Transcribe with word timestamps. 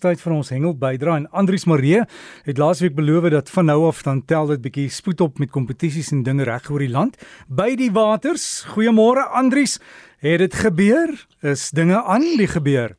tyd 0.00 0.20
vir 0.22 0.34
ons 0.34 0.50
hengel 0.52 0.74
bydra 0.80 1.16
en 1.20 1.26
Andrius 1.36 1.66
Maree 1.68 2.04
het 2.46 2.60
laasweek 2.60 2.96
beloof 2.96 3.28
dat 3.34 3.52
van 3.52 3.68
nou 3.70 3.84
af 3.88 4.02
dan 4.06 4.22
tel 4.24 4.50
dit 4.54 4.62
bietjie 4.64 4.88
spoed 4.90 5.20
op 5.20 5.38
met 5.38 5.52
kompetisies 5.52 6.12
en 6.14 6.24
dinge 6.26 6.48
reg 6.48 6.70
oor 6.70 6.82
die 6.82 6.90
land 6.90 7.18
by 7.48 7.74
die 7.76 7.90
waters. 7.92 8.64
Goeiemôre 8.74 9.28
Andrius. 9.36 9.78
Het 10.20 10.42
dit 10.42 10.54
gebeur? 10.64 11.14
Is 11.40 11.70
dinge 11.76 12.02
aan 12.02 12.24
die 12.36 12.48
gebeur? 12.48 12.96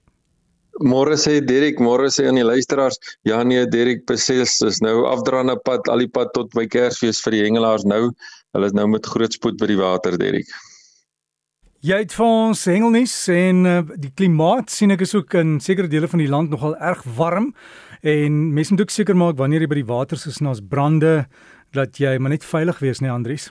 Môre 0.79 1.17
sê 1.19 1.41
Derek, 1.43 1.81
môre 1.83 2.07
sê 2.09 2.29
aan 2.29 2.39
die 2.39 2.47
luisteraars, 2.47 2.97
ja 3.27 3.43
nee, 3.43 3.65
Derek 3.67 4.05
beses 4.09 4.55
is 4.65 4.79
nou 4.81 5.03
afdraande 5.09 5.57
pad 5.65 5.89
al 5.91 6.05
die 6.05 6.09
pad 6.09 6.31
tot 6.33 6.49
by 6.55 6.63
Kersfees 6.65 7.19
vir 7.25 7.35
die 7.35 7.43
hengelaars 7.43 7.83
nou. 7.85 8.07
Hulle 8.55 8.69
is 8.71 8.75
nou 8.77 8.87
met 8.89 9.05
groot 9.05 9.35
spoed 9.35 9.59
by 9.59 9.67
die 9.69 9.79
water, 9.79 10.17
Derek. 10.17 10.47
Jy 11.81 11.97
het 12.03 12.11
vir 12.13 12.27
ons 12.29 12.59
hengelnuus 12.69 13.13
en 13.33 13.61
uh, 13.65 13.79
die 13.97 14.11
klimaat 14.13 14.69
sien 14.69 14.93
ek 14.93 15.01
is 15.01 15.15
ook 15.17 15.33
in 15.39 15.55
sekere 15.65 15.89
dele 15.89 16.05
van 16.11 16.21
die 16.21 16.27
land 16.29 16.51
nogal 16.53 16.75
erg 16.77 16.99
warm 17.17 17.47
en 18.05 18.35
mense 18.53 18.75
moet 18.75 18.83
ook 18.83 18.93
seker 18.93 19.17
maak 19.17 19.39
wanneer 19.39 19.65
jy 19.65 19.69
by 19.71 19.79
die 19.79 19.87
water 19.87 20.21
is 20.29 20.37
en 20.43 20.51
ons 20.51 20.61
brande 20.61 21.23
dat 21.73 21.97
jy 21.97 22.11
maar 22.21 22.35
net 22.35 22.45
veilig 22.45 22.83
wees, 22.85 23.01
nee 23.01 23.09
Andries. 23.09 23.47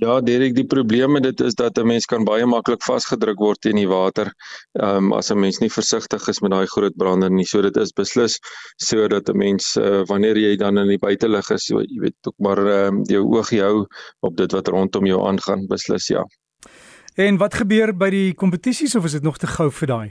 Ja, 0.00 0.14
Derek, 0.24 0.54
die 0.56 0.64
probleem 0.64 1.12
met 1.18 1.26
dit 1.28 1.42
is 1.44 1.58
dat 1.60 1.76
'n 1.76 1.86
mens 1.86 2.08
kan 2.08 2.24
baie 2.24 2.46
maklik 2.48 2.80
vasgedruk 2.80 3.44
word 3.44 3.68
in 3.68 3.76
die 3.76 3.88
water, 3.92 4.32
ehm 4.80 5.12
um, 5.12 5.12
as 5.12 5.30
'n 5.30 5.40
mens 5.40 5.60
nie 5.60 5.70
versigtig 5.76 6.28
is 6.28 6.40
met 6.40 6.50
daai 6.56 6.66
groot 6.66 6.96
brande 6.96 7.28
nie. 7.28 7.44
So 7.44 7.60
dit 7.60 7.76
is 7.76 7.92
beslis 7.92 8.38
sodat 8.76 9.28
'n 9.28 9.36
mens 9.36 9.76
uh, 9.76 10.00
wanneer 10.08 10.36
jy 10.36 10.56
dan 10.56 10.78
in 10.78 10.88
die 10.88 10.98
buitelug 10.98 11.50
is, 11.50 11.68
jy 11.68 12.00
weet 12.00 12.16
ook 12.24 12.38
maar 12.38 12.58
ehm 12.58 12.96
um, 12.96 13.04
jou 13.04 13.22
oog 13.36 13.50
hou 13.50 13.86
op 14.20 14.36
dit 14.36 14.52
wat 14.52 14.68
rondom 14.68 15.06
jou 15.06 15.20
aangaan, 15.28 15.66
beslis 15.68 16.08
ja. 16.08 16.24
En 17.16 17.38
wat 17.40 17.54
gebeur 17.56 17.94
by 17.96 18.10
die 18.12 18.30
kompetisies 18.36 18.94
of 18.94 19.04
is 19.08 19.16
dit 19.16 19.24
nog 19.24 19.38
te 19.40 19.48
gou 19.48 19.70
vir 19.72 19.88
daai? 19.88 20.08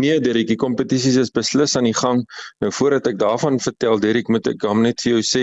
Nee, 0.00 0.20
Derek, 0.24 0.46
die 0.48 0.56
kompetisies 0.56 1.18
is 1.20 1.30
beslis 1.36 1.74
aan 1.76 1.84
die 1.84 1.96
gang. 1.96 2.22
Nou 2.64 2.70
voordat 2.72 3.10
ek 3.10 3.18
daarvan 3.20 3.58
vertel, 3.60 4.00
Derek, 4.00 4.30
moet 4.32 4.48
ek 4.48 4.64
hom 4.64 4.80
net 4.86 5.04
vir 5.04 5.12
jou 5.12 5.20
sê, 5.26 5.42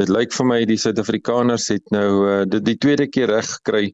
dit 0.00 0.08
lyk 0.08 0.32
vir 0.32 0.48
my 0.48 0.58
die 0.70 0.78
Suid-Afrikaners 0.80 1.68
het 1.74 1.92
nou 1.94 2.08
uh, 2.24 2.38
dit 2.48 2.64
die 2.70 2.78
tweede 2.80 3.06
keer 3.12 3.28
reg 3.34 3.50
gekry 3.58 3.84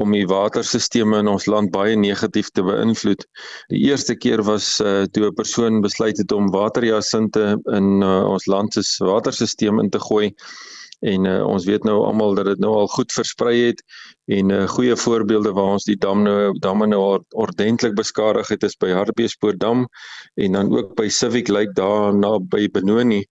om 0.00 0.16
die 0.16 0.24
waterstelsels 0.30 1.20
in 1.20 1.28
ons 1.28 1.46
land 1.50 1.72
baie 1.74 1.98
negatief 2.00 2.48
te 2.56 2.64
beïnvloed. 2.64 3.26
Die 3.74 3.84
eerste 3.90 4.16
keer 4.16 4.40
was 4.46 4.78
uh, 4.80 5.04
toe 5.12 5.28
'n 5.28 5.36
persoon 5.36 5.84
besluit 5.84 6.16
het 6.16 6.32
om 6.32 6.48
waterjasinte 6.54 7.58
in 7.76 8.00
uh, 8.00 8.24
ons 8.24 8.46
land 8.46 8.72
se 8.72 9.04
waterstelsel 9.04 9.84
in 9.84 9.90
te 9.90 10.00
gooi 10.00 10.32
en 11.00 11.24
uh, 11.24 11.46
ons 11.48 11.64
weet 11.64 11.84
nou 11.88 11.96
almal 12.04 12.34
dat 12.36 12.50
dit 12.50 12.60
nou 12.60 12.74
al 12.82 12.88
goed 12.92 13.12
versprei 13.12 13.54
het 13.60 13.80
en 14.30 14.50
uh, 14.52 14.66
goeie 14.68 14.96
voorbeelde 14.96 15.52
waar 15.56 15.76
ons 15.76 15.86
die 15.88 15.96
dam 15.96 16.22
nou 16.26 16.52
damme 16.60 16.86
nou 16.90 17.00
ordentlik 17.32 17.96
beskadig 17.96 18.48
het 18.52 18.66
is 18.68 18.76
by 18.80 18.92
Hartbeespoortdam 18.92 19.86
en 20.44 20.58
dan 20.58 20.72
ook 20.76 20.92
by 20.98 21.08
Civic 21.08 21.48
Lake 21.48 21.72
daar 21.74 22.14
na 22.14 22.36
by 22.38 22.68
Benoni. 22.72 23.22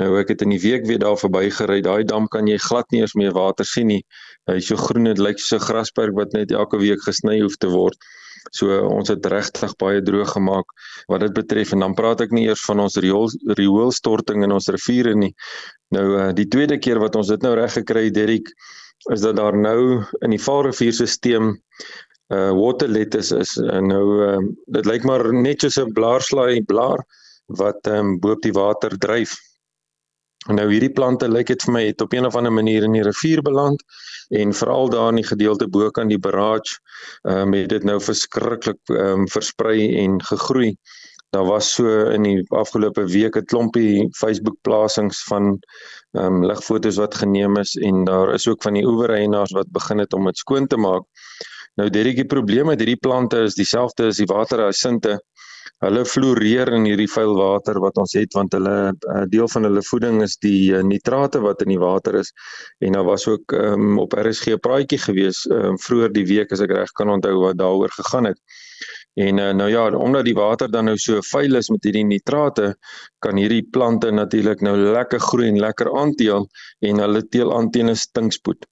Nou 0.00 0.18
ek 0.20 0.34
het 0.34 0.44
in 0.44 0.52
die 0.54 0.60
week 0.60 0.86
weer 0.86 1.00
daar 1.02 1.16
verbygery. 1.18 1.80
Daai 1.84 2.04
dam 2.04 2.28
kan 2.28 2.48
jy 2.50 2.58
glad 2.60 2.90
nie 2.92 3.00
eens 3.02 3.16
meer 3.18 3.32
water 3.32 3.66
sien 3.66 3.88
nie. 3.90 4.02
Hy 4.50 4.58
is 4.60 4.68
so 4.68 4.76
groen 4.76 5.08
dit 5.08 5.18
lyk 5.18 5.40
so 5.40 5.56
'n 5.56 5.66
grasperk 5.66 6.14
wat 6.14 6.36
net 6.36 6.52
elke 6.52 6.78
week 6.78 7.02
gesny 7.08 7.40
hoef 7.40 7.56
te 7.56 7.72
word. 7.72 7.96
So 8.52 8.68
ons 8.88 9.08
het 9.08 9.26
regtig 9.26 9.72
baie 9.80 10.02
droog 10.02 10.32
gemaak 10.36 10.72
wat 11.08 11.20
dit 11.20 11.32
betref 11.32 11.72
en 11.72 11.80
dan 11.80 11.94
praat 11.94 12.20
ek 12.20 12.32
nie 12.32 12.46
eers 12.48 12.64
van 12.68 12.80
ons 12.84 12.96
riool 13.00 13.30
rioolstorting 13.58 14.44
in 14.44 14.52
ons 14.52 14.68
riviere 14.68 15.14
nie. 15.14 15.32
Nou 15.94 16.06
uh, 16.18 16.30
die 16.36 16.48
tweede 16.48 16.78
keer 16.78 17.00
wat 17.00 17.16
ons 17.16 17.28
dit 17.32 17.42
nou 17.42 17.54
reg 17.54 17.72
gekry 17.72 18.08
het, 18.08 18.14
Derrick, 18.14 18.50
is 19.12 19.20
dat 19.20 19.36
daar 19.36 19.56
nou 19.56 20.02
in 20.22 20.34
die 20.34 20.40
Vaalrivierstelsel 20.40 21.54
uh 22.32 22.52
water 22.56 22.88
lettuce 22.88 23.36
is 23.36 23.50
en 23.60 23.90
nou 23.92 24.04
uh, 24.24 24.38
dit 24.72 24.86
lyk 24.88 25.04
maar 25.04 25.26
net 25.32 25.60
soos 25.60 25.76
'n 25.78 25.92
blaarslaai 25.92 26.64
blaar 26.64 27.04
wat 27.60 27.86
ehm 27.86 28.14
um, 28.14 28.20
bo 28.20 28.32
op 28.32 28.42
die 28.42 28.52
water 28.52 28.96
dryf. 28.98 29.36
Nou 30.52 30.66
hierdie 30.68 30.92
plante 30.92 31.28
lyk 31.28 31.48
dit 31.48 31.62
vir 31.64 31.72
my 31.72 31.82
het 31.86 32.02
op 32.04 32.12
een 32.12 32.26
of 32.28 32.34
ander 32.36 32.52
manier 32.52 32.84
in 32.84 32.92
die 32.92 33.04
rivier 33.04 33.40
beland 33.42 33.80
en 34.28 34.52
veral 34.52 34.90
daar 34.92 35.08
in 35.14 35.22
die 35.22 35.28
gedeelte 35.28 35.68
bo 35.72 35.88
kan 35.90 36.10
die 36.12 36.20
barrage 36.20 36.76
ehm 37.22 37.48
um, 37.48 37.54
het 37.56 37.70
dit 37.72 37.84
nou 37.88 37.96
verskriklik 38.00 38.80
ehm 38.92 39.24
um, 39.24 39.28
versprei 39.28 39.88
en 40.02 40.20
gegroei. 40.22 40.74
Daar 41.32 41.48
was 41.48 41.72
so 41.74 42.10
in 42.12 42.28
die 42.28 42.44
afgelope 42.48 43.06
week 43.08 43.36
'n 43.36 43.44
klompie 43.44 44.08
Facebook 44.20 44.60
plasings 44.60 45.24
van 45.30 45.58
ehm 46.12 46.26
um, 46.26 46.44
ligfoto's 46.44 47.00
wat 47.00 47.14
geneem 47.14 47.56
is 47.56 47.74
en 47.76 48.04
daar 48.04 48.34
is 48.34 48.48
ook 48.48 48.62
van 48.62 48.74
die 48.74 48.86
oewereienaars 48.86 49.52
wat 49.52 49.72
begin 49.72 49.98
het 49.98 50.12
om 50.12 50.24
dit 50.24 50.36
skoon 50.36 50.66
te 50.66 50.76
maak. 50.76 51.04
Nou 51.74 51.90
dit 51.90 52.16
die 52.16 52.26
probleem 52.26 52.66
met 52.66 52.78
hierdie 52.78 53.00
plante 53.00 53.40
is 53.48 53.54
dieselfde 53.54 54.06
as 54.06 54.20
die 54.20 54.28
waterhyassinte 54.30 55.22
hulle 55.84 56.04
floreer 56.08 56.70
in 56.76 56.86
hierdie 56.88 57.10
vuil 57.10 57.34
water 57.38 57.80
wat 57.84 57.98
ons 58.02 58.14
het 58.18 58.34
want 58.36 58.54
hulle 58.56 58.76
eh, 58.92 59.24
deel 59.32 59.48
van 59.54 59.68
hulle 59.68 59.82
voeding 59.88 60.22
is 60.26 60.36
die 60.44 60.72
uh, 60.74 60.82
nitrate 60.82 61.40
wat 61.44 61.62
in 61.64 61.74
die 61.74 61.80
water 61.80 62.18
is 62.20 62.32
en 62.84 62.98
daar 62.98 63.06
was 63.08 63.26
ook 63.28 63.56
um, 63.58 63.98
op 64.02 64.16
RSG 64.18 64.54
'n 64.56 64.64
praatjie 64.66 65.00
gewees 65.06 65.44
um, 65.50 65.78
vroeër 65.78 66.12
die 66.12 66.26
week 66.26 66.52
as 66.52 66.64
ek 66.64 66.74
reg 66.78 66.92
kan 66.98 67.10
onthou 67.10 67.36
wat 67.40 67.58
daaroor 67.58 67.92
gegaan 67.92 68.30
het. 68.32 68.40
En 69.14 69.38
uh, 69.38 69.50
nou 69.54 69.70
ja, 69.70 69.84
omdat 69.96 70.24
die 70.24 70.34
water 70.34 70.70
dan 70.70 70.84
nou 70.90 70.96
so 70.98 71.20
vuil 71.22 71.54
is 71.54 71.70
met 71.70 71.84
hierdie 71.86 72.04
nitrate, 72.04 72.74
kan 73.22 73.36
hierdie 73.38 73.62
plante 73.62 74.10
natuurlik 74.10 74.60
nou 74.60 74.74
lekker 74.76 75.20
groei 75.20 75.48
en 75.48 75.60
lekker 75.62 75.92
aanteel 75.94 76.48
en 76.80 76.98
hulle 76.98 77.22
teel 77.28 77.54
aan 77.54 77.70
teen 77.70 77.90
'n 77.90 77.96
stinkspoed 77.96 78.66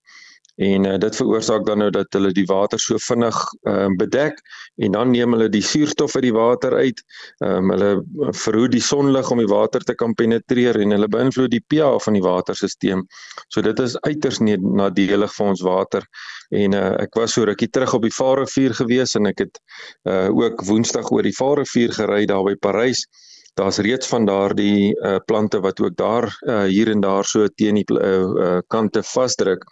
en 0.60 0.84
uh, 0.84 0.98
dit 1.00 1.16
veroorsaak 1.16 1.64
dan 1.66 1.80
nou 1.80 1.90
dat 1.90 2.12
hulle 2.12 2.32
die 2.36 2.46
water 2.48 2.80
so 2.80 3.00
vinnig 3.00 3.36
uh, 3.68 3.88
bedek 3.98 4.40
en 4.84 4.92
dan 4.92 5.10
neem 5.10 5.32
hulle 5.32 5.48
die 5.52 5.62
suurstof 5.64 6.16
uit 6.16 6.26
die 6.26 6.34
water 6.36 6.74
uit. 6.76 7.00
Um, 7.44 7.70
hulle 7.72 7.90
verhoed 8.36 8.74
die 8.74 8.82
sonlig 8.84 9.30
om 9.32 9.40
die 9.40 9.48
water 9.48 9.80
te 9.80 9.94
kan 9.94 10.14
penetreer 10.14 10.78
en 10.82 10.92
hulle 10.96 11.08
beïnvloed 11.08 11.52
die 11.52 11.64
pH 11.72 11.96
van 12.04 12.18
die 12.18 12.24
waterstelsel. 12.24 13.04
So 13.48 13.64
dit 13.64 13.80
is 13.80 13.96
uiters 14.04 14.40
nadelig 14.42 15.32
vir 15.36 15.46
ons 15.46 15.64
water. 15.64 16.06
En 16.52 16.76
uh, 16.76 16.86
ek 17.00 17.16
was 17.16 17.36
so 17.36 17.48
rukkie 17.48 17.70
terug 17.72 17.94
op 17.96 18.04
die 18.04 18.14
Vaalrivier 18.14 18.76
gewees 18.76 19.16
en 19.16 19.30
ek 19.32 19.46
het 19.46 19.60
uh, 20.08 20.28
ook 20.28 20.64
Woensdag 20.68 21.10
oor 21.12 21.24
die 21.24 21.36
Vaalrivier 21.36 21.92
gery 21.96 22.24
daar 22.28 22.44
by 22.44 22.58
Parys 22.60 23.06
daar's 23.54 23.78
reeds 23.84 24.08
van 24.08 24.24
daardie 24.24 24.92
uh, 25.00 25.16
plante 25.26 25.60
wat 25.60 25.80
ook 25.80 25.96
daar 25.96 26.28
uh, 26.40 26.62
hier 26.62 26.90
en 26.90 27.00
daar 27.00 27.24
so 27.24 27.46
teen 27.54 27.74
die 27.74 27.84
uh, 27.92 28.20
uh, 28.20 28.58
kante 28.72 29.02
vasdruk. 29.02 29.64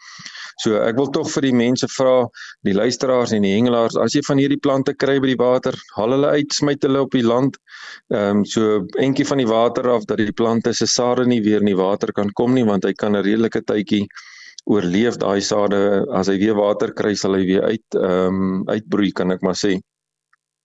So 0.60 0.76
ek 0.84 0.98
wil 1.00 1.08
tog 1.08 1.30
vir 1.32 1.46
die 1.48 1.54
mense 1.56 1.88
vra, 1.88 2.26
die 2.68 2.74
luisteraars 2.76 3.32
en 3.32 3.46
die 3.46 3.54
hengelaars, 3.54 3.96
as 3.96 4.12
jy 4.12 4.20
van 4.26 4.42
hierdie 4.42 4.60
plante 4.60 4.92
kry 4.92 5.16
by 5.22 5.30
die 5.32 5.38
water, 5.40 5.76
haal 5.96 6.12
hulle 6.12 6.34
uit, 6.36 6.52
smyt 6.52 6.84
hulle 6.84 7.06
op 7.06 7.16
die 7.16 7.24
land. 7.24 7.56
Ehm 8.12 8.42
um, 8.42 8.44
so 8.44 8.82
entjie 9.00 9.24
van 9.28 9.40
die 9.40 9.48
water 9.48 9.88
af 9.94 10.04
dat 10.10 10.20
die 10.20 10.36
plante 10.36 10.74
se 10.76 10.86
sade 10.86 11.24
nie 11.26 11.40
weer 11.46 11.64
in 11.64 11.72
die 11.72 11.78
water 11.78 12.12
kan 12.12 12.32
kom 12.36 12.52
nie 12.54 12.66
want 12.68 12.84
hy 12.84 12.92
kan 12.92 13.16
'n 13.16 13.24
redelike 13.24 13.64
tydjie 13.64 14.04
oorleef 14.68 15.16
daai 15.16 15.40
sade 15.40 16.04
as 16.12 16.28
hy 16.28 16.36
weer 16.38 16.54
water 16.54 16.92
kry 16.92 17.14
sal 17.14 17.34
hy 17.34 17.46
weer 17.48 17.64
uit 17.64 17.96
ehm 17.96 18.42
um, 18.42 18.68
uitbroei 18.68 19.12
kan 19.12 19.32
ek 19.32 19.42
maar 19.42 19.56
sê. 19.56 19.78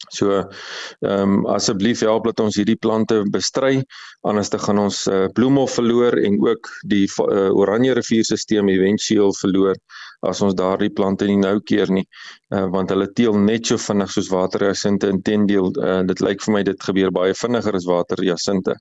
So 0.10 0.40
ehm 0.40 1.36
um, 1.36 1.46
asseblief 1.52 2.02
help 2.06 2.26
dat 2.30 2.40
ons 2.40 2.56
hierdie 2.60 2.80
plante 2.80 3.22
bestry 3.32 3.84
anders 4.22 4.50
te 4.50 4.60
gaan 4.60 4.80
ons 4.80 5.06
uh, 5.08 5.26
bloemhof 5.34 5.78
verloor 5.80 6.18
en 6.18 6.40
ook 6.42 6.70
die 6.92 7.06
uh, 7.06 7.50
Oranje 7.54 7.94
rivierstelsel 7.94 8.70
éventueel 8.74 9.34
verloor 9.42 9.78
as 10.26 10.42
ons 10.42 10.56
daardie 10.58 10.90
plante 10.90 11.28
nie 11.30 11.38
nou 11.38 11.60
keer 11.62 11.92
nie 11.92 12.06
uh, 12.54 12.66
want 12.74 12.92
hulle 12.94 13.08
teel 13.18 13.38
net 13.40 13.70
so 13.70 13.78
vinnig 13.82 14.12
soos 14.14 14.32
waterjasinte 14.34 15.10
intendeel 15.12 15.72
uh, 15.82 16.02
dit 16.08 16.24
lyk 16.26 16.44
vir 16.46 16.58
my 16.58 16.64
dit 16.68 16.90
gebeur 16.90 17.14
baie 17.16 17.34
vinniger 17.38 17.78
as 17.78 17.88
waterjasinte. 17.90 18.76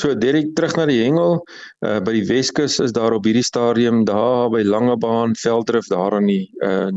So 0.00 0.14
Derek 0.18 0.54
terug 0.56 0.74
na 0.78 0.86
die 0.90 1.02
hengel 1.02 1.36
uh, 1.84 2.00
by 2.02 2.14
die 2.16 2.24
Weskus 2.26 2.80
is 2.82 2.94
daar 2.96 3.14
op 3.14 3.26
hierdie 3.28 3.44
stadium 3.46 4.02
daar 4.08 4.48
by 4.50 4.64
Langebaan 4.66 5.36
Veldrif 5.38 5.86
daar 5.92 6.16
aan 6.18 6.26
die 6.30 6.48
uh, 6.66 6.90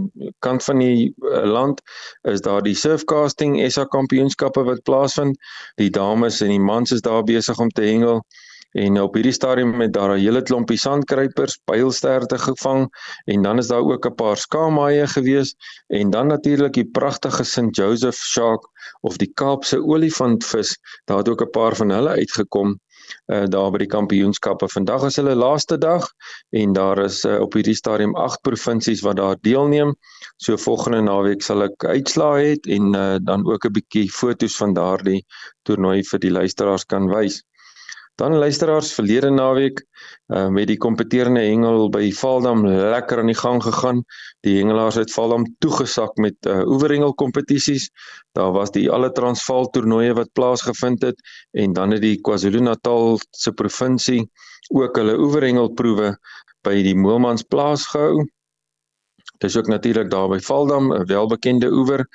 kant 0.45 0.65
van 0.65 0.81
die 0.81 1.11
uh, 1.11 1.43
land 1.45 1.83
is 2.31 2.41
daar 2.45 2.63
die 2.65 2.75
surfcasting 3.37 3.71
SA 3.71 3.85
kampioenskappe 3.85 4.63
wat 4.65 4.83
plaasvind. 4.83 5.37
Die 5.77 5.89
dames 5.89 6.41
en 6.41 6.49
die 6.49 6.59
mans 6.59 6.91
is 6.91 7.01
daar 7.01 7.23
besig 7.23 7.59
om 7.59 7.69
te 7.69 7.83
hengel. 7.83 8.23
En 8.73 8.99
op 9.01 9.15
hierdie 9.15 9.33
stadium 9.33 9.79
het 9.81 9.93
daar 9.93 10.15
'n 10.15 10.19
hele 10.19 10.41
klompie 10.41 10.77
sandkruipers, 10.77 11.57
pylsterte 11.65 12.37
gevang 12.37 12.89
en 13.25 13.41
dan 13.41 13.57
is 13.57 13.67
daar 13.67 13.81
ook 13.81 14.05
'n 14.05 14.15
paar 14.15 14.37
skaamhaie 14.37 15.07
gewees 15.07 15.55
en 15.87 16.09
dan 16.09 16.27
natuurlik 16.27 16.73
die 16.73 16.89
pragtige 16.91 17.43
St 17.43 17.75
Joseph 17.75 18.17
shark 18.17 18.61
of 19.01 19.17
die 19.17 19.31
Kaapse 19.33 19.77
olifantvis. 19.77 20.77
Daar 21.05 21.17
het 21.17 21.29
ook 21.29 21.41
'n 21.41 21.49
paar 21.49 21.75
van 21.75 21.89
hulle 21.89 22.09
uitgekom 22.09 22.79
uh 23.33 23.45
daar 23.47 23.71
by 23.71 23.81
die 23.83 23.91
kampioenskappe. 23.91 24.69
Vandag 24.71 25.07
is 25.09 25.19
hulle 25.21 25.35
laaste 25.35 25.77
dag 25.77 26.07
en 26.51 26.73
daar 26.73 27.03
is 27.05 27.23
uh, 27.25 27.39
op 27.41 27.53
hierdie 27.53 27.75
stadium 27.75 28.15
8 28.15 28.41
provinsies 28.41 29.03
wat 29.05 29.17
daar 29.21 29.37
deelneem. 29.41 29.95
So 30.37 30.57
volgende 30.57 31.01
naweek 31.01 31.41
sal 31.41 31.67
ek 31.67 31.83
uitslae 31.83 32.45
hê 32.45 32.55
en 32.77 32.93
uh 32.95 33.17
dan 33.21 33.45
ook 33.47 33.65
'n 33.65 33.75
bietjie 33.79 34.07
foto's 34.11 34.57
van 34.57 34.73
daardie 34.73 35.25
toernooi 35.63 36.03
vir 36.03 36.19
die 36.19 36.31
luisteraars 36.31 36.85
kan 36.85 37.09
wys. 37.11 37.43
Dan 38.17 38.33
luisteraars 38.41 38.93
verlede 38.97 39.29
naweek 39.29 39.83
uh, 40.33 40.47
met 40.49 40.65
die 40.71 40.77
kompeterende 40.81 41.43
hengel 41.45 41.83
by 41.93 42.07
Valdam 42.17 42.63
lekker 42.65 43.19
aan 43.21 43.29
die 43.29 43.37
gang 43.37 43.59
gegaan. 43.61 43.99
Die 44.41 44.55
hengelaars 44.57 44.97
het 44.97 45.13
Valdam 45.13 45.45
toegesak 45.61 46.17
met 46.17 46.49
uh, 46.49 46.63
oeverhengel 46.65 47.13
kompetisies. 47.13 47.91
Daar 48.33 48.55
was 48.55 48.73
die 48.73 48.87
alle 48.89 49.11
Transvaal 49.13 49.69
toernooie 49.69 50.15
wat 50.17 50.33
plaasgevind 50.33 51.05
het 51.05 51.21
en 51.53 51.77
dan 51.77 51.93
het 51.93 52.01
die 52.01 52.17
KwaZulu-Natal 52.17 53.19
se 53.37 53.53
provinsie 53.53 54.23
ook 54.73 54.97
hulle 54.97 55.13
oeverhengelproewe 55.21 56.15
by 56.65 56.73
die 56.89 56.95
Moelmans 56.97 57.45
plaas 57.45 57.85
gehou. 57.93 58.25
Dis 59.45 59.59
ook 59.61 59.69
natuurlik 59.69 60.09
daar 60.09 60.33
by 60.33 60.41
Valdam, 60.41 60.89
'n 60.89 61.05
welbekende 61.05 61.69
oewer. 61.69 62.07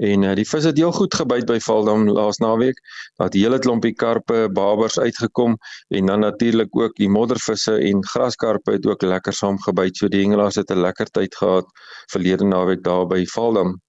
En 0.00 0.22
uh, 0.22 0.34
die 0.34 0.46
vis 0.48 0.64
het 0.64 0.76
heel 0.76 0.92
goed 0.92 1.14
gebyt 1.14 1.44
by 1.46 1.58
Valdam 1.60 2.06
laas 2.08 2.38
naweek. 2.40 2.78
Daar 3.16 3.26
het 3.28 3.34
'n 3.34 3.44
hele 3.44 3.58
klompie 3.58 3.94
karpe, 3.94 4.48
babers 4.52 4.98
uitgekom 4.98 5.56
en 5.88 6.06
dan 6.06 6.20
natuurlik 6.20 6.76
ook 6.76 6.94
die 6.96 7.08
moddervisse 7.08 7.76
en 7.76 8.04
graskarpe 8.06 8.72
het 8.72 8.86
ook 8.86 9.02
lekker 9.02 9.32
saam 9.32 9.58
gebyt. 9.60 9.96
So 9.96 10.08
die 10.08 10.20
hengelaars 10.20 10.54
het 10.54 10.70
'n 10.70 10.80
lekker 10.80 11.06
tyd 11.06 11.34
gehad 11.34 11.66
verlede 12.10 12.44
naweek 12.44 12.82
daar 12.82 13.06
by 13.06 13.24
Valdam. 13.26 13.80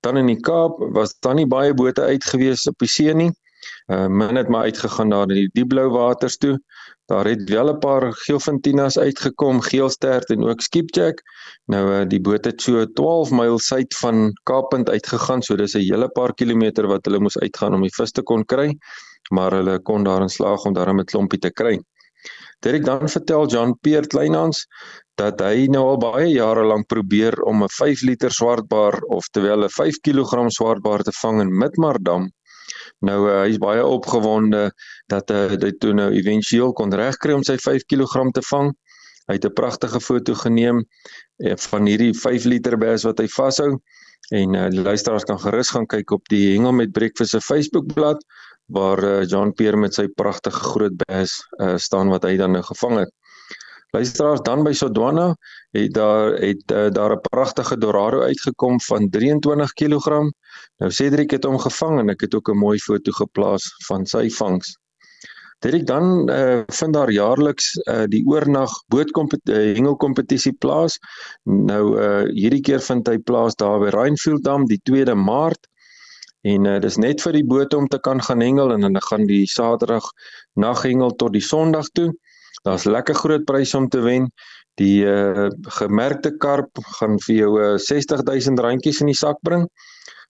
Dan 0.00 0.16
in 0.16 0.26
die 0.26 0.40
Kaap 0.40 0.76
was 0.92 1.16
daar 1.18 1.34
nie 1.34 1.46
baie 1.46 1.74
bote 1.74 2.02
uit 2.02 2.24
gewees 2.24 2.66
op 2.66 2.78
die 2.78 2.88
see 2.88 3.14
nie. 3.14 3.32
Uh 3.86 4.06
min 4.06 4.36
het 4.36 4.48
maar 4.48 4.62
uitgegaan 4.62 5.10
daar 5.10 5.28
in 5.28 5.34
die 5.34 5.50
diepblou 5.52 5.88
waters 5.90 6.36
toe. 6.36 6.58
Daar 7.08 7.24
het 7.24 7.48
wel 7.50 7.68
'n 7.72 7.78
paar 7.78 8.12
geelfintinas 8.12 8.98
uitgekom, 8.98 9.60
geelstert 9.60 10.30
en 10.30 10.44
ook 10.44 10.60
skipjack. 10.60 11.22
Nou 11.66 11.84
uh, 11.92 12.08
die 12.08 12.20
boot 12.20 12.44
het 12.44 12.60
so 12.60 12.84
12 12.92 13.30
myl 13.30 13.58
suid 13.58 13.96
van 13.96 14.32
Kaappunt 14.42 14.90
uitgegaan, 14.90 15.42
so 15.42 15.56
dis 15.56 15.74
'n 15.74 15.88
hele 15.88 16.08
paar 16.08 16.34
kilometer 16.34 16.86
wat 16.86 17.04
hulle 17.04 17.20
moes 17.20 17.38
uitgaan 17.38 17.74
om 17.74 17.82
die 17.82 17.94
vis 17.96 18.12
te 18.12 18.22
kon 18.22 18.44
kry, 18.44 18.76
maar 19.30 19.52
hulle 19.52 19.78
kon 19.78 20.04
daarin 20.04 20.28
slaag 20.28 20.64
om 20.64 20.72
daarmee 20.72 21.02
'n 21.02 21.12
klompie 21.12 21.38
te 21.38 21.50
kry. 21.50 21.80
Derek 22.60 22.84
dan 22.84 23.08
vertel 23.08 23.46
John 23.46 23.78
Peer 23.80 24.06
Kleinhans 24.06 24.66
dat 25.14 25.40
hy 25.40 25.66
nou 25.70 25.84
al 25.92 25.98
baie 25.98 26.26
jare 26.30 26.64
lank 26.64 26.86
probeer 26.86 27.42
om 27.42 27.62
'n 27.62 27.68
5 27.68 28.02
liter 28.02 28.30
swartbaar 28.30 29.00
of 29.16 29.28
terwyl 29.30 29.64
'n 29.64 29.70
5 29.70 30.00
kg 30.00 30.50
swartbaar 30.50 31.02
te 31.02 31.12
vang 31.12 31.40
in 31.40 31.58
Midmardam 31.58 32.30
Nou 33.06 33.18
uh, 33.28 33.40
hy 33.44 33.52
is 33.54 33.60
baie 33.62 33.84
opgewonde 33.84 34.70
dat 35.12 35.30
uh, 35.30 35.46
hy 35.52 35.72
toe 35.78 35.94
nou 35.94 36.08
éventueel 36.10 36.72
kon 36.74 36.94
regkry 36.94 37.36
om 37.36 37.44
sy 37.46 37.58
5 37.62 37.86
kg 37.86 38.30
te 38.34 38.42
vang. 38.50 38.72
Hy 39.28 39.36
het 39.36 39.44
'n 39.46 39.54
pragtige 39.54 40.00
foto 40.00 40.34
geneem 40.34 40.82
uh, 40.82 41.56
van 41.70 41.86
hierdie 41.86 42.14
5 42.14 42.44
liter 42.44 42.78
bes 42.78 43.04
wat 43.06 43.20
hy 43.20 43.28
vashou 43.28 43.78
en 44.34 44.54
uh, 44.54 44.68
die 44.68 44.82
luisteraars 44.82 45.24
kan 45.24 45.38
gerus 45.40 45.70
gaan 45.70 45.86
kyk 45.86 46.10
op 46.10 46.24
die 46.28 46.52
Hengel 46.52 46.72
met 46.72 46.92
Breakfast 46.92 47.30
se 47.30 47.40
Facebookblad 47.40 48.24
waar 48.68 49.00
uh, 49.04 49.24
John 49.24 49.52
Pierre 49.52 49.76
met 49.80 49.94
sy 49.94 50.08
pragtige 50.08 50.60
groot 50.60 50.96
bes 51.06 51.38
uh, 51.62 51.76
staan 51.76 52.10
wat 52.12 52.26
hy 52.28 52.36
dan 52.36 52.52
nou 52.52 52.62
gevang 52.62 52.98
het. 53.04 53.12
Luisteraars 53.90 54.42
dan 54.44 54.62
by 54.64 54.72
Sodwana 54.76 55.30
het 55.72 55.94
daar 55.96 56.34
het 56.36 56.72
uh, 56.72 56.88
daar 56.92 57.14
'n 57.16 57.20
pragtige 57.20 57.78
dorado 57.78 58.20
uitgekom 58.20 58.80
van 58.80 59.08
23 59.10 59.72
kg. 59.72 60.06
Nou 60.76 60.90
Cedric 60.90 61.30
het 61.30 61.44
hom 61.44 61.58
gevang 61.58 61.98
en 61.98 62.08
ek 62.08 62.20
het 62.20 62.34
ook 62.34 62.50
'n 62.50 62.56
mooi 62.56 62.78
foto 62.78 63.12
geplaas 63.12 63.74
van 63.86 64.06
sy 64.06 64.30
vangs. 64.30 64.76
Dit 65.58 65.86
dan 65.86 66.30
uh, 66.30 66.60
vind 66.66 66.94
daar 66.94 67.10
jaarliks 67.10 67.74
uh, 67.74 68.04
die 68.06 68.22
oornag 68.26 68.70
bootkompetisie 68.86 70.52
uh, 70.52 70.58
plaas. 70.58 70.98
Nou 71.42 71.98
uh, 71.98 72.30
hierdie 72.30 72.60
keer 72.60 72.80
vind 72.80 73.08
hy 73.08 73.18
plaas 73.18 73.56
daar 73.58 73.80
by 73.80 73.88
Rainfield 73.88 74.44
Dam 74.44 74.66
die 74.66 74.80
2de 74.90 75.14
Maart. 75.14 75.66
En 76.46 76.64
uh, 76.64 76.78
dis 76.80 76.96
net 76.96 77.22
vir 77.22 77.32
die 77.32 77.44
bote 77.44 77.76
om 77.76 77.88
te 77.88 77.98
kan 77.98 78.22
gaan 78.22 78.40
hengel 78.40 78.72
en 78.72 78.80
dan 78.80 79.02
gaan 79.02 79.26
die 79.26 79.46
Saterdag 79.46 80.06
naghengel 80.54 81.10
tot 81.10 81.32
die 81.32 81.42
Sondag 81.42 81.90
toe. 81.90 82.12
Daar's 82.68 82.84
lekker 82.84 83.16
groot 83.16 83.48
pryse 83.48 83.72
om 83.76 83.88
te 83.88 84.00
wen. 84.04 84.32
Die 84.76 85.00
uh, 85.08 85.48
gemerkte 85.80 86.36
karp 86.36 86.68
gaan 86.98 87.16
vir 87.24 87.34
jou 87.34 87.56
uh, 87.56 87.78
60000 87.80 88.60
randjies 88.60 89.00
in 89.00 89.08
die 89.08 89.16
sak 89.16 89.40
bring. 89.46 89.64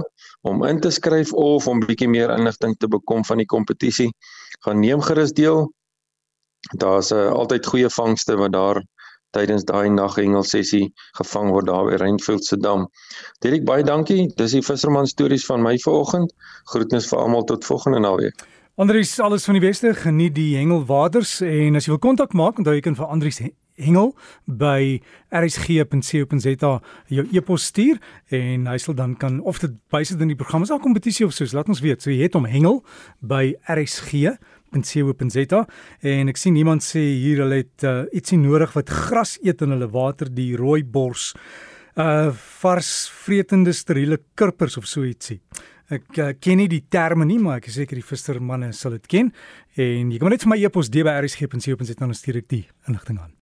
om 0.42 0.64
in 0.66 0.80
te 0.80 0.90
skryf 0.90 1.32
of 1.32 1.68
om 1.68 1.80
bietjie 1.86 2.08
meer 2.08 2.30
inligting 2.34 2.76
te 2.76 2.88
bekom 2.88 3.24
van 3.24 3.36
die 3.38 3.46
kompetisie. 3.46 4.10
Gaan 4.66 4.80
neem 4.80 5.00
gerus 5.00 5.32
deel. 5.32 5.72
Daar's 6.78 7.12
uh, 7.12 7.30
altyd 7.30 7.66
goeie 7.66 7.90
vangste 7.90 8.36
wat 8.36 8.52
daar 8.52 8.82
tydens 9.36 9.64
daai 9.68 9.90
naghengel 9.90 10.44
sessie 10.46 10.92
gevang 11.18 11.50
word 11.54 11.66
daar 11.70 11.90
by 11.90 11.98
Rainfield 12.00 12.44
se 12.44 12.56
dam. 12.56 12.88
Dirk 13.44 13.64
baie 13.68 13.84
dankie. 13.84 14.28
Dis 14.36 14.56
die 14.56 14.62
visserman 14.64 15.06
stories 15.06 15.46
van 15.48 15.62
my 15.64 15.76
vanoggend. 15.84 16.32
Groetnis 16.72 17.08
vir 17.10 17.18
almal 17.18 17.44
tot 17.48 17.64
volgende 17.64 18.00
naweek. 18.00 18.46
Andries 18.80 19.18
alles 19.20 19.44
van 19.44 19.58
die 19.58 19.64
beste. 19.64 19.94
Geniet 19.94 20.34
die 20.34 20.56
hengelwaters 20.56 21.40
en 21.44 21.76
as 21.76 21.84
jy 21.84 21.92
wil 21.92 22.00
kontak 22.00 22.32
maak, 22.32 22.56
onthou 22.58 22.72
jy 22.72 22.84
kan 22.84 22.96
vir 22.96 23.10
Andries 23.12 23.42
hengel 23.80 24.12
by 24.44 25.00
rsg.co.za 25.32 26.72
jou 27.08 27.24
e-pos 27.32 27.66
stuur 27.72 28.00
en 28.32 28.66
hy 28.68 28.78
sal 28.80 28.96
dan 28.96 29.16
kan 29.16 29.40
of 29.48 29.60
dit 29.62 29.74
bysit 29.92 30.20
in 30.20 30.32
die 30.32 30.38
program 30.38 30.62
as 30.62 30.72
'n 30.72 30.80
kompetisie 30.80 31.26
of 31.26 31.32
soos 31.32 31.52
laat 31.52 31.68
ons 31.68 31.80
weet. 31.80 32.02
So 32.02 32.10
jy 32.10 32.22
het 32.22 32.34
hom 32.34 32.44
hengel 32.44 32.82
by 33.20 33.54
rsg 33.68 34.36
.co.za 34.72 35.64
en 36.12 36.32
ek 36.32 36.40
sien 36.40 36.56
iemand 36.56 36.84
sê 36.84 37.02
hier 37.02 37.44
hulle 37.44 37.62
het 37.62 37.84
uh, 37.88 38.02
ietsie 38.12 38.38
nodig 38.40 38.74
wat 38.76 38.90
gras 38.90 39.36
eet 39.42 39.62
in 39.62 39.76
hulle 39.76 39.90
water 39.92 40.32
die 40.32 40.52
rooi 40.56 40.82
bors 40.82 41.32
uh 42.00 42.30
vars 42.62 43.10
vretende 43.24 43.72
steriele 43.76 44.16
kurpers 44.34 44.78
of 44.80 44.86
so 44.88 45.04
ietsie. 45.04 45.42
Ek 45.92 46.08
uh, 46.16 46.30
ken 46.40 46.62
nie 46.62 46.70
die 46.72 46.84
terme 46.88 47.26
nie, 47.28 47.36
maar 47.42 47.60
ek 47.60 47.68
is 47.68 47.76
seker 47.82 48.00
die 48.00 48.06
vissermanne 48.06 48.72
sal 48.72 48.96
dit 48.96 49.10
ken. 49.12 49.28
En 49.76 50.08
jy 50.12 50.22
kan 50.22 50.32
net 50.32 50.46
vir 50.46 50.54
my 50.54 50.60
e-pos 50.64 50.88
dbrsg.co.za 50.92 51.92
en 51.98 52.06
dan 52.06 52.16
stuur 52.16 52.40
ek 52.40 52.50
die 52.54 52.64
inligting 52.88 53.20
aan. 53.20 53.32